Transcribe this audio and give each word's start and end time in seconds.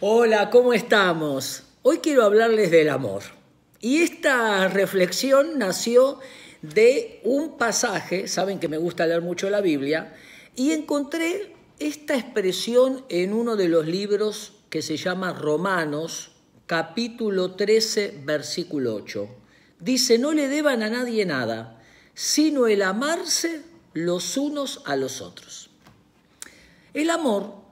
Hola, 0.00 0.50
¿cómo 0.50 0.74
estamos? 0.74 1.62
Hoy 1.80 2.00
quiero 2.00 2.22
hablarles 2.22 2.70
del 2.70 2.90
amor. 2.90 3.22
Y 3.80 4.02
esta 4.02 4.68
reflexión 4.68 5.58
nació 5.58 6.20
de 6.60 7.22
un 7.24 7.56
pasaje, 7.56 8.28
saben 8.28 8.58
que 8.58 8.68
me 8.68 8.76
gusta 8.76 9.06
leer 9.06 9.22
mucho 9.22 9.48
la 9.48 9.62
Biblia, 9.62 10.14
y 10.54 10.72
encontré 10.72 11.54
esta 11.78 12.14
expresión 12.14 13.06
en 13.08 13.32
uno 13.32 13.56
de 13.56 13.70
los 13.70 13.86
libros 13.86 14.52
que 14.68 14.82
se 14.82 14.98
llama 14.98 15.32
Romanos, 15.32 16.32
capítulo 16.66 17.52
13, 17.52 18.20
versículo 18.22 18.96
8. 18.96 19.26
Dice, 19.80 20.18
no 20.18 20.32
le 20.32 20.48
deban 20.48 20.82
a 20.82 20.90
nadie 20.90 21.24
nada, 21.24 21.82
sino 22.12 22.66
el 22.66 22.82
amarse 22.82 23.62
los 23.94 24.36
unos 24.36 24.82
a 24.84 24.94
los 24.94 25.22
otros. 25.22 25.70
El 26.92 27.08
amor 27.08 27.65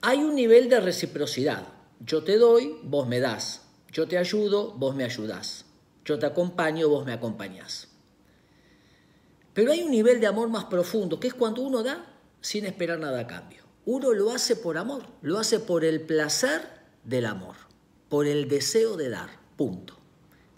hay 0.00 0.18
un 0.18 0.34
nivel 0.34 0.68
de 0.68 0.80
reciprocidad. 0.80 1.66
Yo 2.00 2.22
te 2.22 2.36
doy, 2.36 2.76
vos 2.82 3.08
me 3.08 3.20
das. 3.20 3.62
Yo 3.90 4.06
te 4.06 4.18
ayudo, 4.18 4.72
vos 4.72 4.94
me 4.94 5.04
ayudás. 5.04 5.64
Yo 6.04 6.18
te 6.18 6.26
acompaño, 6.26 6.88
vos 6.88 7.04
me 7.04 7.12
acompañás. 7.12 7.88
Pero 9.54 9.72
hay 9.72 9.82
un 9.82 9.90
nivel 9.90 10.20
de 10.20 10.26
amor 10.26 10.48
más 10.48 10.66
profundo, 10.66 11.18
que 11.18 11.28
es 11.28 11.34
cuando 11.34 11.62
uno 11.62 11.82
da 11.82 12.06
sin 12.40 12.64
esperar 12.64 12.98
nada 12.98 13.20
a 13.20 13.26
cambio. 13.26 13.64
Uno 13.84 14.12
lo 14.12 14.30
hace 14.30 14.54
por 14.54 14.78
amor, 14.78 15.04
lo 15.22 15.38
hace 15.38 15.58
por 15.58 15.84
el 15.84 16.02
placer 16.02 16.62
del 17.04 17.26
amor, 17.26 17.56
por 18.08 18.26
el 18.26 18.48
deseo 18.48 18.96
de 18.96 19.08
dar, 19.08 19.30
punto. 19.56 19.98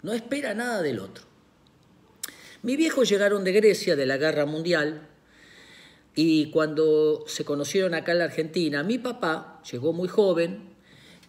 No 0.03 0.13
espera 0.13 0.53
nada 0.53 0.81
del 0.81 0.99
otro. 0.99 1.25
Mi 2.61 2.75
viejos 2.75 3.09
llegaron 3.09 3.43
de 3.43 3.53
Grecia, 3.53 3.95
de 3.95 4.05
la 4.05 4.17
guerra 4.17 4.45
mundial, 4.45 5.07
y 6.15 6.51
cuando 6.51 7.23
se 7.27 7.45
conocieron 7.45 7.93
acá 7.93 8.11
en 8.11 8.19
la 8.19 8.25
Argentina, 8.25 8.83
mi 8.83 8.97
papá 8.97 9.61
llegó 9.69 9.93
muy 9.93 10.07
joven 10.07 10.71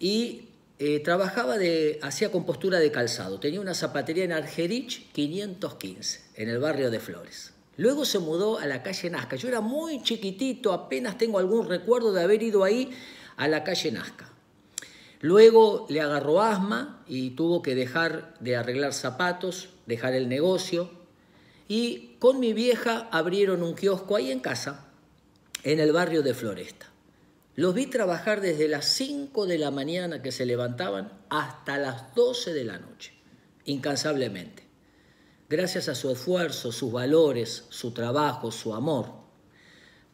y 0.01 0.49
eh, 0.79 1.01
trabajaba 1.01 1.59
de, 1.59 2.01
hacía 2.03 2.33
compostura 2.33 2.81
de 2.81 2.91
calzado. 2.91 3.39
Tenía 3.39 3.61
una 3.61 3.75
zapatería 3.75 4.25
en 4.25 4.33
Argerich 4.33 5.11
515, 5.13 6.21
en 6.35 6.49
el 6.49 6.59
barrio 6.59 6.91
de 6.91 6.99
Flores. 6.99 7.53
Luego 7.77 8.05
se 8.05 8.19
mudó 8.19 8.59
a 8.59 8.67
la 8.67 8.83
calle 8.83 9.09
Nazca. 9.09 9.37
Yo 9.37 9.49
era 9.49 9.61
muy 9.61 10.03
chiquitito, 10.03 10.73
apenas 10.73 11.17
tengo 11.17 11.39
algún 11.39 11.69
recuerdo 11.69 12.13
de 12.13 12.23
haber 12.23 12.43
ido 12.43 12.65
ahí 12.65 12.91
a 13.37 13.47
la 13.49 13.63
calle 13.63 13.93
Nazca. 13.93 14.29
Luego 15.21 15.87
le 15.89 16.01
agarró 16.01 16.43
asma 16.43 17.05
y 17.07 17.31
tuvo 17.31 17.63
que 17.63 17.77
dejar 17.77 18.35
de 18.41 18.57
arreglar 18.57 18.93
zapatos, 18.93 19.69
dejar 19.87 20.15
el 20.15 20.29
negocio, 20.29 20.91
y 21.75 22.17
con 22.19 22.39
mi 22.39 22.53
vieja 22.53 23.09
abrieron 23.11 23.63
un 23.63 23.75
kiosco 23.75 24.15
ahí 24.15 24.31
en 24.31 24.41
casa, 24.41 24.93
en 25.63 25.81
el 25.81 25.91
barrio 25.91 26.23
de 26.23 26.35
Floresta. 26.35 26.93
Los 27.55 27.73
vi 27.73 27.87
trabajar 27.87 28.43
desde 28.43 28.69
las 28.69 28.85
5 28.89 29.47
de 29.47 29.57
la 29.57 29.71
mañana 29.71 30.21
que 30.21 30.33
se 30.33 30.45
levantaban 30.45 31.11
hasta 31.31 31.79
las 31.79 32.15
12 32.15 32.53
de 32.53 32.65
la 32.65 32.77
noche, 32.77 33.15
incansablemente. 33.65 34.65
Gracias 35.49 35.89
a 35.89 35.95
su 35.95 36.11
esfuerzo, 36.11 36.73
sus 36.73 36.93
valores, 36.93 37.65
su 37.71 37.93
trabajo, 37.93 38.53
su 38.53 38.75
amor, 38.75 39.07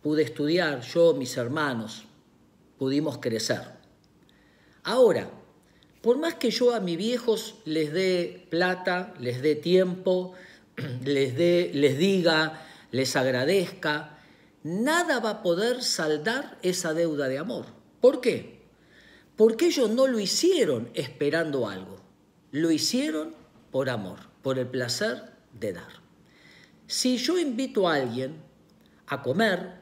pude 0.01 0.23
estudiar, 0.23 0.83
yo, 0.83 1.15
mis 1.15 1.37
hermanos, 1.37 2.05
pudimos 2.79 3.19
crecer. 3.19 3.63
Ahora, 4.85 5.29
por 6.03 6.19
más 6.19 6.35
que 6.35 6.53
yo 6.53 6.73
a 6.73 6.79
mis 6.79 6.97
viejos 6.97 7.57
les 7.65 7.93
dé 7.93 8.47
plata, 8.49 9.13
les 9.19 9.43
dé 9.43 9.57
tiempo, 9.57 10.35
les, 11.05 11.35
les 11.75 11.99
diga, 11.99 12.61
les 12.91 13.17
agradezca, 13.17 14.19
nada 14.63 15.21
va 15.21 15.31
a 15.31 15.43
poder 15.43 15.83
saldar 15.83 16.59
esa 16.63 16.95
deuda 16.95 17.29
de 17.29 17.39
amor. 17.39 17.67
¿Por 18.01 18.21
qué? 18.21 18.59
Porque 19.37 19.67
ellos 19.67 19.91
no 19.91 20.07
lo 20.07 20.19
hicieron 20.19 20.91
esperando 20.95 21.69
algo, 21.69 22.01
lo 22.51 22.71
hicieron 22.71 23.35
por 23.71 23.91
amor, 23.91 24.19
por 24.43 24.59
el 24.59 24.67
placer 24.67 25.23
de 25.59 25.75
dar. 25.75 26.09
Si 26.87 27.19
yo 27.19 27.39
invito 27.39 27.89
a 27.89 27.95
alguien 27.95 28.37
a 29.07 29.23
comer 29.23 29.75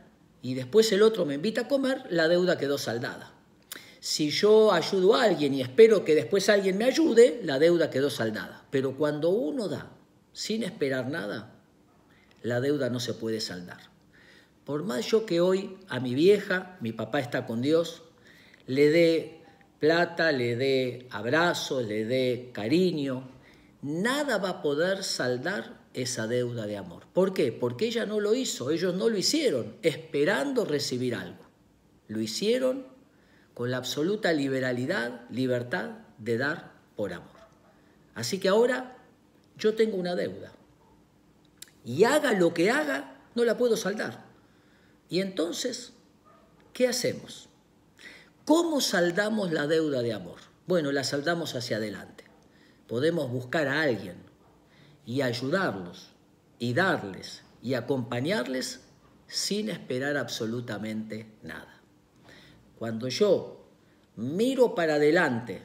y 0.42 0.54
después 0.54 0.90
el 0.92 1.02
otro 1.02 1.24
me 1.24 1.34
invita 1.34 1.62
a 1.62 1.68
comer, 1.68 2.02
la 2.10 2.28
deuda 2.28 2.58
quedó 2.58 2.78
saldada. 2.78 3.32
Si 4.00 4.30
yo 4.30 4.72
ayudo 4.72 5.14
a 5.14 5.24
alguien 5.24 5.54
y 5.54 5.62
espero 5.62 6.04
que 6.04 6.14
después 6.14 6.48
alguien 6.48 6.78
me 6.78 6.84
ayude, 6.84 7.40
la 7.42 7.58
deuda 7.58 7.90
quedó 7.90 8.10
saldada. 8.10 8.64
Pero 8.70 8.96
cuando 8.96 9.30
uno 9.30 9.68
da 9.68 9.95
sin 10.36 10.64
esperar 10.64 11.08
nada, 11.08 11.50
la 12.42 12.60
deuda 12.60 12.90
no 12.90 13.00
se 13.00 13.14
puede 13.14 13.40
saldar. 13.40 13.80
Por 14.66 14.84
más 14.84 15.06
yo 15.06 15.24
que 15.24 15.40
hoy 15.40 15.78
a 15.88 15.98
mi 15.98 16.14
vieja, 16.14 16.76
mi 16.82 16.92
papá 16.92 17.20
está 17.20 17.46
con 17.46 17.62
Dios, 17.62 18.02
le 18.66 18.90
dé 18.90 19.40
plata, 19.78 20.32
le 20.32 20.54
dé 20.56 21.08
abrazo, 21.10 21.80
le 21.80 22.04
dé 22.04 22.50
cariño, 22.52 23.26
nada 23.80 24.36
va 24.36 24.50
a 24.50 24.62
poder 24.62 25.04
saldar 25.04 25.80
esa 25.94 26.26
deuda 26.26 26.66
de 26.66 26.76
amor. 26.76 27.06
¿Por 27.14 27.32
qué? 27.32 27.50
Porque 27.50 27.86
ella 27.86 28.04
no 28.04 28.20
lo 28.20 28.34
hizo, 28.34 28.70
ellos 28.70 28.94
no 28.94 29.08
lo 29.08 29.16
hicieron 29.16 29.76
esperando 29.80 30.66
recibir 30.66 31.14
algo. 31.14 31.46
Lo 32.08 32.20
hicieron 32.20 32.86
con 33.54 33.70
la 33.70 33.78
absoluta 33.78 34.34
liberalidad, 34.34 35.22
libertad 35.30 35.92
de 36.18 36.36
dar 36.36 36.74
por 36.94 37.14
amor. 37.14 37.30
Así 38.14 38.38
que 38.38 38.48
ahora 38.48 38.95
yo 39.56 39.74
tengo 39.74 39.96
una 39.96 40.14
deuda. 40.14 40.52
Y 41.84 42.04
haga 42.04 42.32
lo 42.32 42.52
que 42.52 42.70
haga, 42.70 43.20
no 43.34 43.44
la 43.44 43.56
puedo 43.56 43.76
saldar. 43.76 44.24
Y 45.08 45.20
entonces, 45.20 45.92
¿qué 46.72 46.88
hacemos? 46.88 47.48
¿Cómo 48.44 48.80
saldamos 48.80 49.52
la 49.52 49.66
deuda 49.66 50.02
de 50.02 50.12
amor? 50.12 50.40
Bueno, 50.66 50.92
la 50.92 51.04
saldamos 51.04 51.54
hacia 51.54 51.76
adelante. 51.76 52.24
Podemos 52.88 53.30
buscar 53.30 53.68
a 53.68 53.82
alguien 53.82 54.16
y 55.04 55.22
ayudarlos 55.22 56.10
y 56.58 56.74
darles 56.74 57.42
y 57.62 57.74
acompañarles 57.74 58.80
sin 59.26 59.68
esperar 59.70 60.16
absolutamente 60.16 61.26
nada. 61.42 61.80
Cuando 62.78 63.08
yo 63.08 63.64
miro 64.16 64.74
para 64.74 64.94
adelante 64.94 65.62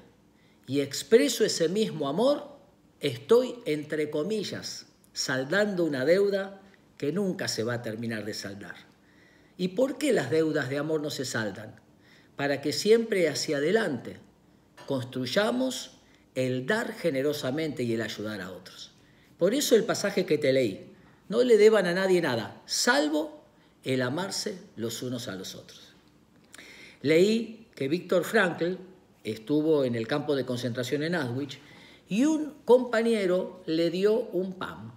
y 0.68 0.82
expreso 0.82 1.44
ese 1.44 1.70
mismo 1.70 2.08
amor, 2.08 2.51
estoy, 3.02 3.56
entre 3.66 4.10
comillas, 4.10 4.86
saldando 5.12 5.84
una 5.84 6.06
deuda 6.06 6.62
que 6.98 7.12
nunca 7.12 7.48
se 7.48 7.64
va 7.64 7.76
a 7.76 7.82
terminar 7.82 8.24
de 8.24 8.34
saldar. 8.34 8.76
¿Y 9.58 9.70
por 9.70 9.98
qué 9.98 10.14
las 10.14 10.30
deudas 10.30 10.70
de 10.70 10.78
amor 10.78 11.02
no 11.02 11.10
se 11.10 11.26
saldan? 11.26 11.76
Para 12.36 12.62
que 12.62 12.72
siempre 12.72 13.28
hacia 13.28 13.58
adelante 13.58 14.18
construyamos 14.86 15.98
el 16.36 16.66
dar 16.66 16.94
generosamente 16.94 17.84
y 17.84 17.94
el 17.94 18.02
ayudar 18.02 18.42
a 18.42 18.52
otros. 18.52 18.92
Por 19.38 19.54
eso 19.54 19.76
el 19.76 19.84
pasaje 19.84 20.26
que 20.26 20.38
te 20.38 20.54
leí, 20.54 20.92
no 21.28 21.44
le 21.44 21.58
deban 21.58 21.88
a 21.88 21.94
nadie 21.94 22.22
nada, 22.22 22.62
salvo 22.66 23.44
el 23.84 24.02
amarse 24.02 24.58
los 24.76 25.02
unos 25.02 25.28
a 25.28 25.36
los 25.36 25.56
otros. 25.56 25.94
Leí 27.02 27.68
que 27.76 27.88
Víctor 27.88 28.24
Frankl 28.24 28.76
estuvo 29.24 29.84
en 29.84 29.96
el 29.96 30.08
campo 30.08 30.36
de 30.36 30.46
concentración 30.46 31.04
en 31.04 31.16
Auschwitz 31.16 31.58
y 32.12 32.26
un 32.26 32.56
compañero 32.66 33.64
le 33.66 33.90
dio 33.90 34.20
un 34.34 34.52
pan. 34.52 34.92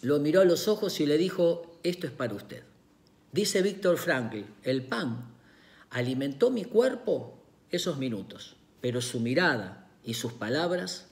Lo 0.00 0.18
miró 0.20 0.40
a 0.40 0.46
los 0.46 0.66
ojos 0.66 1.00
y 1.00 1.06
le 1.06 1.18
dijo, 1.18 1.78
esto 1.82 2.06
es 2.06 2.14
para 2.14 2.32
usted. 2.32 2.62
Dice 3.30 3.60
Víctor 3.60 3.98
Frankl, 3.98 4.40
el 4.62 4.84
pan 4.84 5.30
alimentó 5.90 6.50
mi 6.50 6.64
cuerpo 6.64 7.38
esos 7.68 7.98
minutos, 7.98 8.56
pero 8.80 9.02
su 9.02 9.20
mirada 9.20 9.86
y 10.02 10.14
sus 10.14 10.32
palabras 10.32 11.08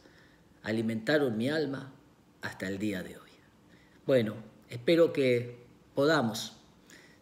alimentaron 0.62 1.36
mi 1.36 1.50
alma 1.50 1.92
hasta 2.40 2.66
el 2.66 2.78
día 2.78 3.02
de 3.02 3.18
hoy. 3.18 3.30
Bueno, 4.06 4.34
espero 4.70 5.12
que 5.12 5.58
podamos 5.94 6.54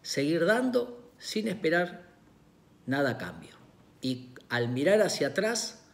seguir 0.01 0.45
dando 0.45 1.11
sin 1.17 1.49
esperar 1.49 2.05
nada 2.85 3.09
a 3.09 3.17
cambio. 3.17 3.57
Y 4.01 4.29
al 4.47 4.69
mirar 4.69 5.01
hacia 5.01 5.27
atrás, 5.27 5.84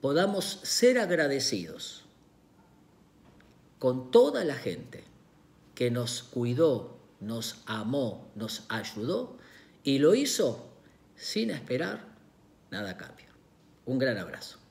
podamos 0.00 0.60
ser 0.62 0.98
agradecidos 0.98 2.04
con 3.78 4.10
toda 4.10 4.44
la 4.44 4.54
gente 4.54 5.04
que 5.74 5.90
nos 5.90 6.22
cuidó, 6.22 6.98
nos 7.20 7.62
amó, 7.66 8.30
nos 8.34 8.64
ayudó 8.68 9.36
y 9.84 9.98
lo 9.98 10.14
hizo 10.14 10.68
sin 11.16 11.50
esperar 11.50 12.04
nada 12.70 12.90
a 12.90 12.96
cambio. 12.96 13.26
Un 13.86 13.98
gran 13.98 14.18
abrazo. 14.18 14.58